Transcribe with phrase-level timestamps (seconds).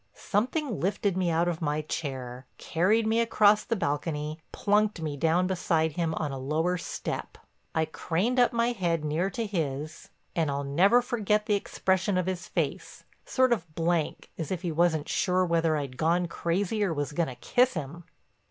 [0.15, 5.45] Something lifted me out of my chair, carried me across the balcony, plunked me down
[5.45, 7.37] beside him on a lower step.
[7.75, 12.25] I craned up my head near to his and I'll never forget the expression of
[12.25, 16.95] his face, sort of blank, as if he wasn't sure whether I'd gone crazy or
[16.95, 18.05] was going to kiss him.